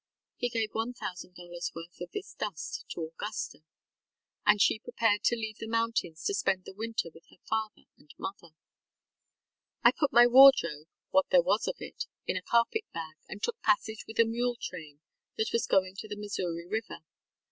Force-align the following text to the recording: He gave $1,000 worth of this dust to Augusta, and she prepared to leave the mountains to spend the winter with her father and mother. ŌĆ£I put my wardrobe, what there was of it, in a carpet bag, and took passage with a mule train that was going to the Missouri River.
He 0.37 0.49
gave 0.49 0.71
$1,000 0.71 0.95
worth 1.75 2.01
of 2.01 2.09
this 2.11 2.33
dust 2.33 2.85
to 2.89 3.05
Augusta, 3.13 3.59
and 4.47 4.59
she 4.59 4.79
prepared 4.79 5.23
to 5.25 5.35
leave 5.35 5.59
the 5.59 5.67
mountains 5.67 6.23
to 6.23 6.33
spend 6.33 6.63
the 6.65 6.73
winter 6.73 7.11
with 7.13 7.25
her 7.29 7.37
father 7.47 7.83
and 7.99 8.11
mother. 8.17 8.55
ŌĆ£I 9.85 9.95
put 9.99 10.11
my 10.11 10.25
wardrobe, 10.25 10.87
what 11.11 11.29
there 11.29 11.43
was 11.43 11.67
of 11.67 11.75
it, 11.79 12.05
in 12.25 12.35
a 12.35 12.41
carpet 12.41 12.91
bag, 12.91 13.17
and 13.29 13.43
took 13.43 13.61
passage 13.61 14.03
with 14.07 14.17
a 14.19 14.25
mule 14.25 14.55
train 14.59 15.01
that 15.37 15.51
was 15.53 15.67
going 15.67 15.93
to 15.99 16.07
the 16.07 16.17
Missouri 16.17 16.65
River. 16.65 17.05